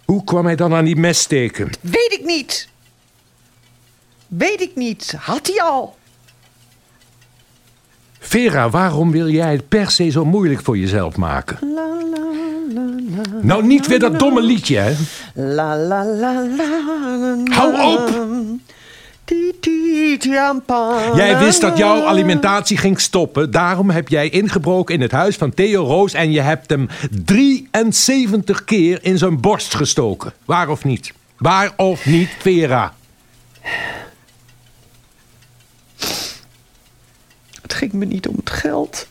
Hoe 0.05 0.23
kwam 0.23 0.45
hij 0.45 0.55
dan 0.55 0.73
aan 0.73 0.85
die 0.85 0.95
messteken? 0.95 1.69
Weet 1.81 2.17
ik 2.19 2.25
niet. 2.25 2.69
Weet 4.27 4.61
ik 4.61 4.75
niet. 4.75 5.15
Had 5.19 5.47
hij 5.47 5.61
al? 5.61 5.97
Vera, 8.19 8.69
waarom 8.69 9.11
wil 9.11 9.29
jij 9.29 9.51
het 9.51 9.67
per 9.67 9.91
se 9.91 10.09
zo 10.09 10.25
moeilijk 10.25 10.61
voor 10.63 10.77
jezelf 10.77 11.15
maken? 11.15 11.57
Nou, 13.41 13.65
niet 13.65 13.87
weer 13.87 13.99
dat 13.99 14.19
domme 14.19 14.41
liedje, 14.41 14.77
hè? 14.77 14.93
La 15.33 15.77
la 15.77 16.05
la 16.05 16.47
la. 16.47 17.43
Hou 17.45 17.93
op! 17.93 18.09
Jij 21.15 21.37
wist 21.37 21.61
dat 21.61 21.77
jouw 21.77 22.03
alimentatie 22.05 22.77
ging 22.77 22.99
stoppen. 22.99 23.51
Daarom 23.51 23.89
heb 23.89 24.07
jij 24.07 24.29
ingebroken 24.29 24.95
in 24.95 25.01
het 25.01 25.11
huis 25.11 25.35
van 25.35 25.53
Theo 25.53 25.83
Roos... 25.83 26.13
en 26.13 26.31
je 26.31 26.41
hebt 26.41 26.69
hem 26.69 26.89
73 27.25 28.63
keer 28.63 28.99
in 29.01 29.17
zijn 29.17 29.41
borst 29.41 29.75
gestoken. 29.75 30.33
Waar 30.45 30.69
of 30.69 30.83
niet? 30.83 31.13
Waar 31.37 31.73
of 31.75 32.05
niet, 32.05 32.29
Vera? 32.39 32.93
Het 37.61 37.73
ging 37.73 37.93
me 37.93 38.05
niet 38.05 38.27
om 38.27 38.35
het 38.35 38.49
geld. 38.49 39.07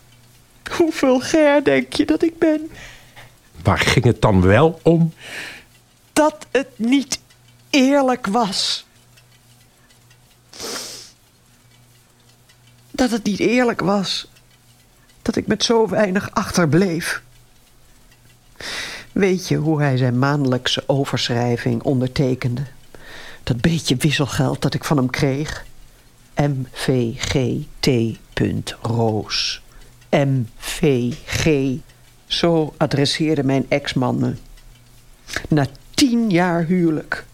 Hoeveel 0.77 1.19
ger 1.19 1.63
denk 1.63 1.93
je 1.93 2.05
dat 2.05 2.23
ik 2.23 2.37
ben? 2.37 2.69
Waar 3.63 3.79
ging 3.79 4.05
het 4.05 4.21
dan 4.21 4.41
wel 4.41 4.79
om? 4.83 5.13
Dat 6.13 6.45
het 6.51 6.69
niet 6.75 7.19
eerlijk 7.69 8.27
was. 8.27 8.84
Dat 12.91 13.11
het 13.11 13.23
niet 13.23 13.39
eerlijk 13.39 13.81
was. 13.81 14.27
Dat 15.21 15.35
ik 15.35 15.47
met 15.47 15.63
zo 15.63 15.87
weinig 15.87 16.31
achterbleef. 16.31 17.21
Weet 19.11 19.47
je 19.47 19.55
hoe 19.55 19.81
hij 19.81 19.97
zijn 19.97 20.19
maandelijkse 20.19 20.83
overschrijving 20.87 21.83
ondertekende? 21.83 22.63
Dat 23.43 23.61
beetje 23.61 23.95
wisselgeld 23.95 24.61
dat 24.61 24.73
ik 24.73 24.83
van 24.83 24.97
hem 24.97 25.09
kreeg? 25.09 25.65
MVGT.Roos. 26.35 26.81
MVG. 30.09 31.73
Zo 32.25 32.73
adresseerde 32.77 33.43
mijn 33.43 33.65
ex-man 33.69 34.19
me. 34.19 34.33
Na 35.49 35.67
tien 35.93 36.29
jaar 36.29 36.63
huwelijk. 36.63 37.25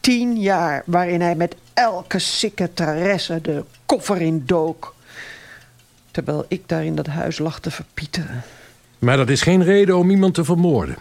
Tien 0.00 0.40
jaar 0.40 0.82
waarin 0.86 1.20
hij 1.20 1.34
met 1.34 1.56
elke 1.76 2.18
secretaresse 2.18 3.40
de 3.40 3.64
koffer 3.86 4.20
in 4.20 4.42
dook. 4.46 4.94
Terwijl 6.10 6.44
ik 6.48 6.68
daar 6.68 6.84
in 6.84 6.94
dat 6.94 7.06
huis 7.06 7.38
lag 7.38 7.60
te 7.60 7.70
verpieteren. 7.70 8.42
Maar 8.98 9.16
dat 9.16 9.28
is 9.28 9.42
geen 9.42 9.64
reden 9.64 9.96
om 9.96 10.10
iemand 10.10 10.34
te 10.34 10.44
vermoorden. 10.44 10.96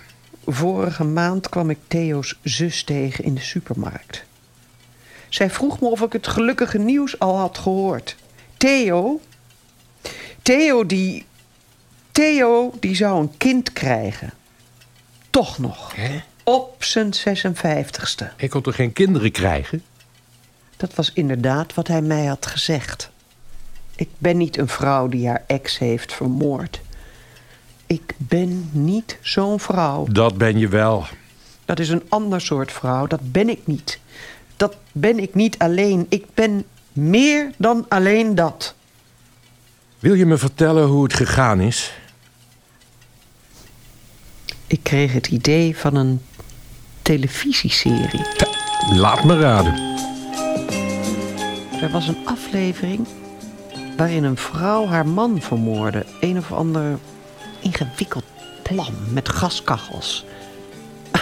Vorige 0.45 1.03
maand 1.03 1.49
kwam 1.49 1.69
ik 1.69 1.77
Theo's 1.87 2.35
zus 2.43 2.83
tegen 2.83 3.23
in 3.23 3.33
de 3.33 3.41
supermarkt. 3.41 4.23
Zij 5.29 5.49
vroeg 5.49 5.79
me 5.79 5.87
of 5.87 6.01
ik 6.01 6.13
het 6.13 6.27
gelukkige 6.27 6.77
nieuws 6.77 7.19
al 7.19 7.37
had 7.37 7.57
gehoord. 7.57 8.15
Theo. 8.57 9.21
Theo 10.41 10.85
die. 10.85 11.25
Theo 12.11 12.73
die 12.79 12.95
zou 12.95 13.21
een 13.21 13.37
kind 13.37 13.73
krijgen. 13.73 14.33
Toch 15.29 15.57
nog. 15.57 15.95
Hè? 15.95 16.21
Op 16.43 16.83
zijn 16.83 17.13
56ste. 17.13 18.35
Ik 18.37 18.49
kon 18.49 18.61
toch 18.61 18.75
geen 18.75 18.93
kinderen 18.93 19.31
krijgen? 19.31 19.83
Dat 20.77 20.95
was 20.95 21.11
inderdaad 21.13 21.73
wat 21.73 21.87
hij 21.87 22.01
mij 22.01 22.25
had 22.25 22.45
gezegd. 22.45 23.09
Ik 23.95 24.09
ben 24.17 24.37
niet 24.37 24.57
een 24.57 24.67
vrouw 24.67 25.07
die 25.07 25.27
haar 25.27 25.43
ex 25.47 25.77
heeft 25.77 26.13
vermoord. 26.13 26.81
Ik 27.85 28.13
ben 28.17 28.69
niet 28.71 29.17
zo'n 29.21 29.59
vrouw. 29.59 30.07
Dat 30.09 30.37
ben 30.37 30.57
je 30.57 30.67
wel. 30.67 31.05
Dat 31.65 31.79
is 31.79 31.89
een 31.89 32.03
ander 32.09 32.41
soort 32.41 32.71
vrouw. 32.71 33.07
Dat 33.07 33.31
ben 33.31 33.49
ik 33.49 33.59
niet. 33.63 33.99
Dat 34.57 34.75
ben 34.91 35.19
ik 35.19 35.35
niet 35.35 35.57
alleen. 35.57 36.05
Ik 36.09 36.25
ben 36.33 36.65
meer 36.93 37.51
dan 37.57 37.85
alleen 37.89 38.35
dat. 38.35 38.73
Wil 39.99 40.13
je 40.13 40.25
me 40.25 40.37
vertellen 40.37 40.87
hoe 40.87 41.03
het 41.03 41.13
gegaan 41.13 41.59
is? 41.59 41.93
Ik 44.67 44.79
kreeg 44.83 45.13
het 45.13 45.27
idee 45.27 45.77
van 45.77 45.95
een 45.95 46.21
televisieserie. 47.01 48.25
Laat 48.91 49.23
me 49.23 49.39
raden. 49.39 49.95
Er 51.85 51.91
was 51.91 52.07
een 52.07 52.25
aflevering 52.25 53.07
waarin 53.97 54.23
een 54.23 54.37
vrouw 54.37 54.85
haar 54.87 55.07
man 55.07 55.41
vermoordde. 55.41 56.05
Een 56.19 56.37
of 56.37 56.51
ander 56.51 56.99
ingewikkeld 57.61 58.23
plan 58.63 58.93
met 59.09 59.29
gaskachels. 59.29 60.25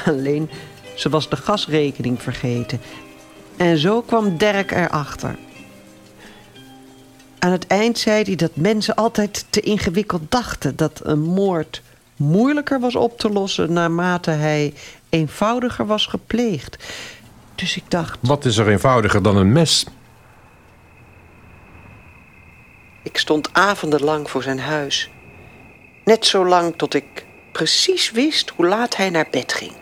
Alleen, 0.05 0.49
ze 0.95 1.09
was 1.09 1.29
de 1.29 1.35
gasrekening 1.35 2.21
vergeten. 2.21 2.81
En 3.57 3.77
zo 3.77 4.01
kwam 4.01 4.37
Dirk 4.37 4.71
erachter. 4.71 5.35
Aan 7.39 7.51
het 7.51 7.67
eind 7.67 7.97
zei 7.97 8.23
hij 8.23 8.35
dat 8.35 8.55
mensen 8.55 8.95
altijd 8.95 9.45
te 9.49 9.59
ingewikkeld 9.59 10.31
dachten... 10.31 10.75
dat 10.75 11.01
een 11.03 11.21
moord 11.21 11.81
moeilijker 12.15 12.79
was 12.79 12.95
op 12.95 13.19
te 13.19 13.29
lossen... 13.29 13.73
naarmate 13.73 14.31
hij 14.31 14.73
eenvoudiger 15.09 15.85
was 15.85 16.05
gepleegd. 16.05 16.77
Dus 17.55 17.75
ik 17.75 17.83
dacht... 17.87 18.17
Wat 18.21 18.45
is 18.45 18.57
er 18.57 18.67
eenvoudiger 18.67 19.23
dan 19.23 19.37
een 19.37 19.51
mes? 19.51 19.85
Ik 23.03 23.17
stond 23.17 23.49
avondenlang 23.51 24.29
voor 24.29 24.43
zijn 24.43 24.59
huis. 24.59 25.09
Net 26.03 26.25
zo 26.25 26.45
lang 26.45 26.73
tot 26.77 26.93
ik 26.93 27.25
precies 27.51 28.11
wist 28.11 28.49
hoe 28.55 28.67
laat 28.67 28.95
hij 28.95 29.09
naar 29.09 29.27
bed 29.31 29.53
ging. 29.53 29.73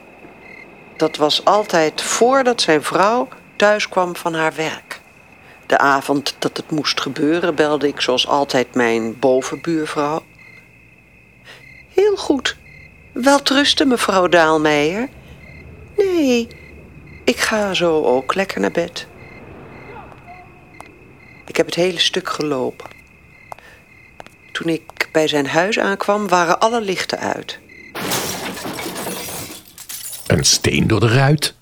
Dat 0.98 1.18
was 1.18 1.46
altijd 1.46 2.02
voordat 2.02 2.62
zijn 2.62 2.84
vrouw 2.84 3.28
thuis 3.56 3.90
kwam 3.90 4.16
van 4.16 4.34
haar 4.34 4.54
werk. 4.56 5.00
De 5.66 5.78
avond 5.78 6.36
dat 6.40 6.58
het 6.58 6.72
moest 6.72 7.02
gebeuren 7.02 7.56
belde 7.56 7.88
ik 7.88 8.02
zoals 8.02 8.28
altijd 8.28 8.76
mijn 8.76 9.20
bovenbuurvrouw. 9.20 10.24
Heel 11.94 12.16
goed. 12.16 12.58
Welterusten, 13.12 13.88
mevrouw 13.88 14.28
Daalmeijer. 14.28 15.10
Nee, 15.98 16.48
ik 17.24 17.38
ga 17.38 17.74
zo 17.74 18.04
ook 18.04 18.36
lekker 18.36 18.60
naar 18.60 18.72
bed. 18.72 19.08
Ik 21.46 21.58
heb 21.58 21.66
het 21.66 21.76
hele 21.76 22.00
stuk 22.00 22.30
gelopen. 22.30 23.01
Toen 24.62 24.72
ik 24.72 25.10
bij 25.12 25.28
zijn 25.28 25.48
huis 25.48 25.80
aankwam, 25.80 26.28
waren 26.28 26.60
alle 26.60 26.82
lichten 26.82 27.20
uit. 27.20 27.60
Een 30.28 30.44
steen 30.44 30.88
door 30.88 31.00
de 31.00 31.08
ruit? 31.08 31.56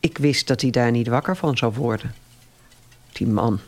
Ik 0.00 0.18
wist 0.18 0.46
dat 0.46 0.60
hij 0.60 0.70
daar 0.70 0.90
niet 0.90 1.08
wakker 1.08 1.36
van 1.36 1.56
zou 1.56 1.72
worden. 1.72 2.14
Die 3.12 3.26
man, 3.26 3.60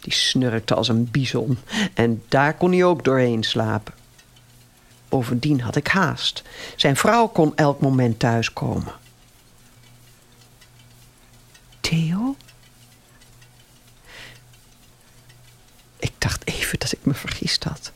die 0.00 0.12
snurkte 0.12 0.74
als 0.74 0.88
een 0.88 1.10
bison. 1.10 1.58
En 1.94 2.22
daar 2.28 2.54
kon 2.54 2.72
hij 2.72 2.84
ook 2.84 3.04
doorheen 3.04 3.42
slapen. 3.42 3.94
Bovendien 5.08 5.60
had 5.60 5.76
ik 5.76 5.86
haast. 5.86 6.42
Zijn 6.76 6.96
vrouw 6.96 7.26
kon 7.26 7.56
elk 7.56 7.80
moment 7.80 8.18
thuiskomen. 8.18 8.92
Theo? 11.80 12.36
Ik 15.98 16.12
dacht 16.18 16.46
even 16.46 16.61
me 17.12 17.18
vergist 17.18 17.64
had. 17.64 17.92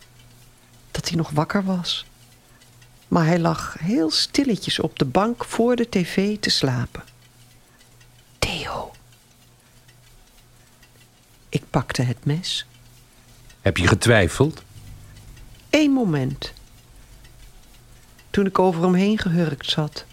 Dat 0.91 1.09
hij 1.09 1.17
nog 1.17 1.31
wakker 1.31 1.65
was. 1.65 2.07
Maar 3.09 3.27
hij 3.27 3.39
lag 3.39 3.77
heel 3.79 4.11
stilletjes 4.11 4.79
op 4.79 4.99
de 4.99 5.05
bank 5.05 5.45
voor 5.45 5.77
de 5.77 5.89
tv 5.89 6.39
te 6.39 6.51
slapen. 6.51 7.03
Theo. 8.39 8.93
Ik 11.49 11.63
pakte 11.71 12.03
het 12.03 12.25
mes. 12.25 12.67
Heb 13.61 13.77
je 13.77 13.87
getwijfeld? 13.87 14.63
Eén 15.71 15.91
moment. 15.91 16.53
Toen 18.31 18.47
ik 18.47 18.59
over 18.59 18.83
hem 18.83 18.95
heen 18.95 19.19
gehurkt 19.19 19.71
zat. 19.71 20.05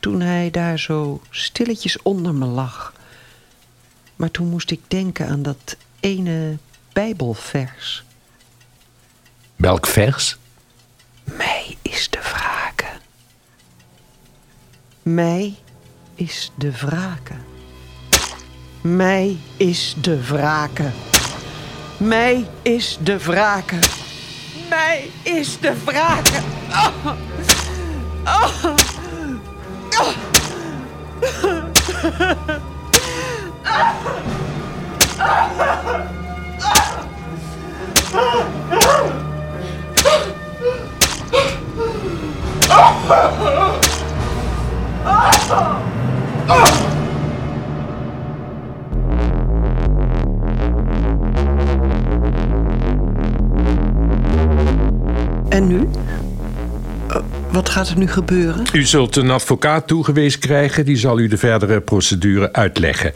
Toen 0.00 0.20
hij 0.20 0.50
daar 0.50 0.78
zo 0.78 1.22
stilletjes 1.30 2.02
onder 2.02 2.34
me 2.34 2.46
lag. 2.46 2.92
Maar 4.16 4.30
toen 4.30 4.48
moest 4.48 4.70
ik 4.70 4.80
denken 4.88 5.28
aan 5.28 5.42
dat 5.42 5.76
ene 6.00 6.58
Bijbelvers. 6.98 8.04
Welk 9.56 9.86
vers? 9.86 10.36
Mij 11.24 11.76
is 11.82 12.10
de 12.10 12.20
wrake. 12.22 12.86
Mij 15.02 15.56
is 16.14 16.52
de 16.54 16.72
wrake. 16.72 17.34
Mij 18.80 19.36
is 19.56 19.96
de 20.00 20.24
wrake. 20.24 20.90
Mij 21.96 22.46
is 22.62 22.98
de 23.02 23.18
wrake. 23.18 23.78
Mij 24.68 25.10
is 25.22 25.60
de 25.60 25.84
wrake. 25.84 26.40
Oh. 26.70 27.06
Oh. 28.24 28.64
Oh. 35.18 36.16
En 55.48 55.66
nu? 55.66 55.88
Uh, 57.10 57.16
wat 57.50 57.68
gaat 57.68 57.88
er 57.88 57.98
nu 57.98 58.08
gebeuren? 58.08 58.66
U 58.72 58.84
zult 58.84 59.16
een 59.16 59.30
advocaat 59.30 59.86
toegewezen 59.86 60.40
krijgen. 60.40 60.84
Die 60.84 60.96
zal 60.96 61.18
u 61.18 61.28
de 61.28 61.36
verdere 61.36 61.80
procedure 61.80 62.52
uitleggen. 62.52 63.12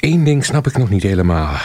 Eén 0.00 0.24
ding 0.24 0.44
snap 0.44 0.66
ik 0.66 0.78
nog 0.78 0.90
niet 0.90 1.02
helemaal. 1.02 1.60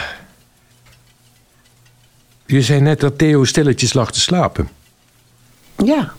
Je 2.50 2.62
zei 2.62 2.80
net 2.80 3.00
dat 3.00 3.18
Theo 3.18 3.44
stilletjes 3.44 3.92
lag 3.92 4.12
te 4.12 4.20
slapen. 4.20 4.68
Ja. 5.84 6.12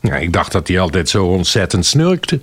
Ja, 0.00 0.16
ik 0.16 0.32
dacht 0.32 0.52
dat 0.52 0.68
hij 0.68 0.80
altijd 0.80 1.08
zo 1.08 1.26
ontzettend 1.26 1.86
snurkte. 1.86 2.40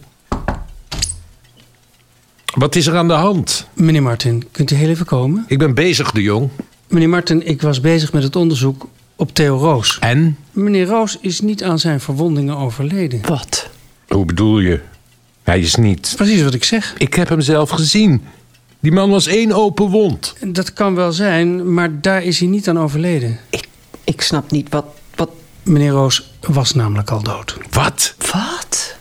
Wat 2.55 2.75
is 2.75 2.87
er 2.87 2.95
aan 2.95 3.07
de 3.07 3.13
hand? 3.13 3.67
Meneer 3.73 4.03
Martin, 4.03 4.43
kunt 4.51 4.71
u 4.71 4.75
heel 4.75 4.89
even 4.89 5.05
komen? 5.05 5.45
Ik 5.47 5.57
ben 5.57 5.73
bezig, 5.73 6.11
de 6.11 6.21
jong. 6.21 6.49
Meneer 6.87 7.09
Martin, 7.09 7.47
ik 7.47 7.61
was 7.61 7.81
bezig 7.81 8.13
met 8.13 8.23
het 8.23 8.35
onderzoek 8.35 8.87
op 9.15 9.33
Theo 9.33 9.57
Roos. 9.57 9.99
En? 9.99 10.37
Meneer 10.51 10.85
Roos 10.85 11.17
is 11.21 11.39
niet 11.41 11.63
aan 11.63 11.79
zijn 11.79 11.99
verwondingen 11.99 12.57
overleden. 12.57 13.21
Wat? 13.21 13.69
Hoe 14.07 14.25
bedoel 14.25 14.59
je? 14.59 14.79
Hij 15.43 15.59
is 15.59 15.75
niet... 15.75 16.13
Precies 16.15 16.43
wat 16.43 16.53
ik 16.53 16.63
zeg. 16.63 16.95
Ik 16.97 17.13
heb 17.13 17.29
hem 17.29 17.41
zelf 17.41 17.69
gezien. 17.69 18.23
Die 18.85 18.93
man 18.93 19.09
was 19.09 19.27
één 19.27 19.51
open 19.51 19.89
wond. 19.89 20.35
Dat 20.47 20.73
kan 20.73 20.95
wel 20.95 21.11
zijn, 21.11 21.73
maar 21.73 22.01
daar 22.01 22.23
is 22.23 22.39
hij 22.39 22.47
niet 22.47 22.69
aan 22.69 22.79
overleden. 22.79 23.39
Ik, 23.49 23.67
ik 24.03 24.21
snap 24.21 24.51
niet 24.51 24.69
wat, 24.69 24.85
wat... 25.15 25.29
Meneer 25.63 25.91
Roos 25.91 26.33
was 26.41 26.73
namelijk 26.73 27.09
al 27.09 27.23
dood. 27.23 27.57
Wat? 27.71 28.15
Wat? 28.31 28.95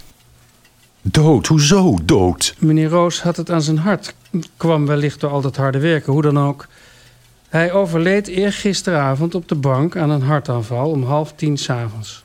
Dood? 1.02 1.46
Hoezo 1.46 1.98
dood? 2.02 2.54
Meneer 2.58 2.88
Roos 2.88 3.22
had 3.22 3.36
het 3.36 3.50
aan 3.50 3.62
zijn 3.62 3.78
hart. 3.78 4.14
Kwam 4.56 4.86
wellicht 4.86 5.20
door 5.20 5.30
al 5.30 5.40
dat 5.40 5.56
harde 5.56 5.78
werken, 5.78 6.12
hoe 6.12 6.22
dan 6.22 6.38
ook. 6.38 6.66
Hij 7.48 7.72
overleed 7.72 8.26
eergisteravond 8.26 9.34
op 9.34 9.48
de 9.48 9.54
bank 9.54 9.96
aan 9.96 10.10
een 10.10 10.22
hartaanval 10.22 10.90
om 10.90 11.04
half 11.04 11.32
tien 11.36 11.56
s'avonds. 11.56 12.24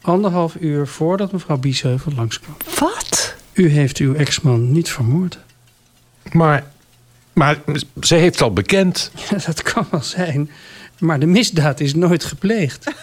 Anderhalf 0.00 0.56
uur 0.60 0.86
voordat 0.86 1.32
mevrouw 1.32 1.58
Biesheuvel 1.58 2.12
langskwam. 2.16 2.56
Wat? 2.78 3.34
U 3.52 3.68
heeft 3.68 3.98
uw 3.98 4.14
ex-man 4.14 4.72
niet 4.72 4.90
vermoord. 4.90 5.38
Maar, 6.36 6.64
maar 7.32 7.58
ze 8.00 8.14
heeft 8.14 8.42
al 8.42 8.52
bekend. 8.52 9.10
Ja, 9.30 9.36
dat 9.46 9.62
kan 9.62 9.86
wel 9.90 10.02
zijn. 10.02 10.50
Maar 10.98 11.20
de 11.20 11.26
misdaad 11.26 11.80
is 11.80 11.94
nooit 11.94 12.24
gepleegd. 12.24 12.84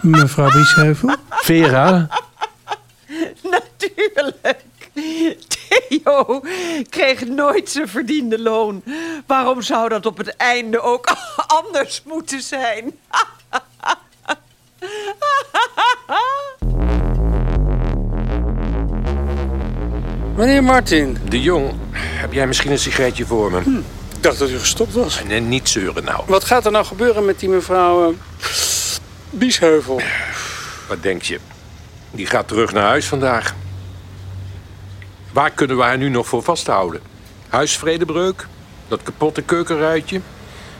Mevrouw 0.00 0.50
Biesheuvel? 0.50 1.16
Vera? 1.30 2.08
Natuurlijk. 3.42 4.56
Theo 5.48 6.42
kreeg 6.88 7.26
nooit 7.26 7.70
zijn 7.70 7.88
verdiende 7.88 8.40
loon. 8.40 8.82
Waarom 9.26 9.62
zou 9.62 9.88
dat 9.88 10.06
op 10.06 10.16
het 10.16 10.36
einde 10.36 10.80
ook 10.80 11.16
anders 11.60 12.02
moeten 12.04 12.40
zijn? 12.40 12.98
Meneer 20.36 20.64
Martin, 20.64 21.16
De 21.28 21.40
Jong, 21.40 21.72
heb 21.92 22.32
jij 22.32 22.46
misschien 22.46 22.70
een 22.70 22.78
sigaretje 22.78 23.26
voor 23.26 23.50
me? 23.50 23.58
ik 24.16 24.22
dacht 24.22 24.38
dat 24.38 24.50
u 24.50 24.58
gestopt 24.58 24.92
was. 24.92 25.24
Nee, 25.24 25.40
niet 25.40 25.68
zeuren 25.68 26.04
nou. 26.04 26.22
Wat 26.26 26.44
gaat 26.44 26.66
er 26.66 26.72
nou 26.72 26.84
gebeuren 26.84 27.24
met 27.24 27.40
die 27.40 27.48
mevrouw 27.48 28.10
eh, 28.10 28.16
Biesheuvel? 29.30 30.00
Wat 30.88 31.02
denk 31.02 31.22
je? 31.22 31.38
Die 32.10 32.26
gaat 32.26 32.48
terug 32.48 32.72
naar 32.72 32.86
huis 32.86 33.06
vandaag. 33.06 33.54
Waar 35.32 35.50
kunnen 35.50 35.76
we 35.76 35.82
haar 35.82 35.98
nu 35.98 36.08
nog 36.08 36.26
voor 36.26 36.42
vasthouden? 36.42 37.00
Huisvredebreuk? 37.48 38.46
Dat 38.88 39.02
kapotte 39.02 39.42
keukenruitje? 39.42 40.20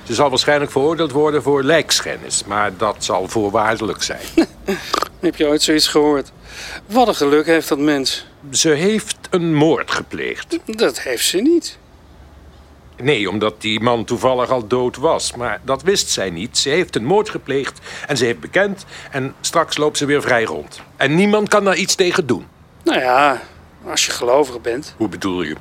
Ze 0.07 0.15
zal 0.15 0.29
waarschijnlijk 0.29 0.71
veroordeeld 0.71 1.13
worden 1.13 1.43
voor 1.43 1.63
lijkschennis, 1.63 2.45
maar 2.45 2.77
dat 2.77 2.97
zal 3.05 3.29
voorwaardelijk 3.29 4.03
zijn. 4.03 4.27
Heb 5.21 5.37
je 5.37 5.47
ooit 5.47 5.63
zoiets 5.63 5.89
gehoord? 5.89 6.33
Wat 6.87 7.09
een 7.09 7.15
geluk 7.15 7.47
heeft 7.47 7.69
dat 7.69 7.79
mens. 7.79 8.27
Ze 8.51 8.69
heeft 8.69 9.17
een 9.31 9.55
moord 9.55 9.91
gepleegd. 9.91 10.59
Dat 10.65 11.01
heeft 11.01 11.25
ze 11.27 11.39
niet. 11.39 11.79
Nee, 12.97 13.31
omdat 13.31 13.61
die 13.61 13.81
man 13.81 14.05
toevallig 14.05 14.51
al 14.51 14.67
dood 14.67 14.97
was. 14.97 15.35
Maar 15.35 15.61
dat 15.65 15.83
wist 15.83 16.09
zij 16.09 16.31
niet. 16.31 16.59
Ze 16.59 16.69
heeft 16.69 16.97
een 16.97 17.05
moord 17.05 17.29
gepleegd 17.29 17.79
en 18.07 18.17
ze 18.17 18.25
heeft 18.25 18.41
bekend. 18.41 18.85
En 19.11 19.35
straks 19.41 19.77
loopt 19.77 19.99
ze 19.99 20.07
weer 20.07 20.23
vrij 20.23 20.45
rond. 20.45 20.81
En 20.97 21.15
niemand 21.15 21.49
kan 21.49 21.65
daar 21.65 21.77
iets 21.77 21.95
tegen 21.95 22.27
doen. 22.27 22.47
Nou 22.85 23.01
ja, 23.01 23.43
als 23.87 24.07
je 24.07 24.13
gelovig 24.13 24.61
bent. 24.61 24.95
Hoe 24.97 25.09
bedoel 25.09 25.43
je? 25.43 25.57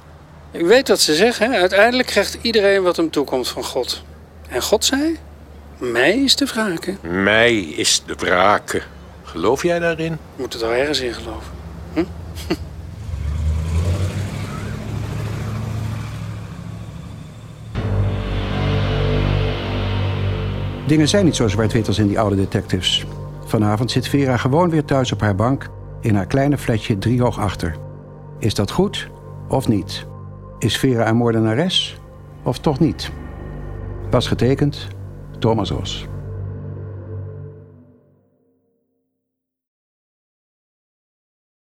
Ik 0.52 0.66
weet 0.66 0.88
wat 0.88 1.00
ze 1.00 1.16
zeggen. 1.16 1.52
Uiteindelijk 1.52 2.08
krijgt 2.08 2.38
iedereen 2.42 2.84
wat 2.84 2.96
hem 2.96 3.10
toekomt 3.10 3.48
van 3.48 3.64
God. 3.64 4.04
En 4.50 4.62
God 4.62 4.86
zei, 4.86 5.18
mij 5.78 6.18
is 6.24 6.36
te 6.36 6.46
wraken. 6.46 6.98
Mij 7.02 7.60
is 7.60 8.04
de 8.06 8.16
wraken. 8.16 8.82
Geloof 9.24 9.64
jij 9.64 9.80
daarin? 9.80 10.12
Je 10.12 10.18
moet 10.42 10.54
er 10.54 10.60
wel 10.60 10.72
ergens 10.72 11.00
in 11.00 11.14
geloven. 11.14 11.54
Dingen 20.88 21.08
zijn 21.08 21.26
niet 21.26 21.36
zo 21.36 21.48
zwart-wit 21.48 21.88
als 21.88 22.00
in 22.00 22.08
die 22.08 22.20
oude 22.20 22.36
detectives. 22.36 23.06
Vanavond 23.46 23.92
zit 23.92 24.08
Vera 24.08 24.38
gewoon 24.38 24.70
weer 24.70 24.86
thuis 24.86 25.12
op 25.12 25.22
haar 25.22 25.36
bank 25.36 25.70
in 26.02 26.16
haar 26.16 26.26
kleine 26.26 26.58
flatje 26.58 26.98
driehoog 26.98 27.40
achter. 27.40 27.76
Is 28.40 28.54
dat 28.54 28.72
goed 28.72 29.10
of 29.48 29.68
niet? 29.68 30.06
Is 30.60 30.78
Vera 30.78 31.08
een 31.08 31.16
moordenares 31.16 32.00
of 32.44 32.60
toch 32.60 32.80
niet? 32.80 33.12
Was 34.16 34.28
getekend 34.28 34.88
Thomas 35.40 35.72
Ros. 35.72 36.15